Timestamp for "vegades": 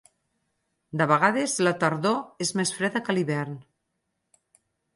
1.11-1.53